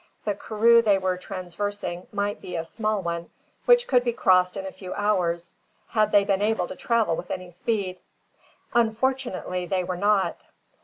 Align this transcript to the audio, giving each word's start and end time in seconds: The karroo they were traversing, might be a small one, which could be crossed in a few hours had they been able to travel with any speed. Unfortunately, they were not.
The 0.25 0.33
karroo 0.33 0.81
they 0.83 0.97
were 0.97 1.15
traversing, 1.15 2.07
might 2.11 2.41
be 2.41 2.55
a 2.55 2.65
small 2.65 3.03
one, 3.03 3.29
which 3.65 3.85
could 3.87 4.03
be 4.03 4.13
crossed 4.13 4.57
in 4.57 4.65
a 4.65 4.71
few 4.71 4.95
hours 4.95 5.55
had 5.89 6.11
they 6.11 6.25
been 6.25 6.41
able 6.41 6.67
to 6.69 6.75
travel 6.75 7.15
with 7.15 7.29
any 7.29 7.51
speed. 7.51 7.99
Unfortunately, 8.73 9.67
they 9.67 9.83
were 9.83 9.97
not. 9.97 10.43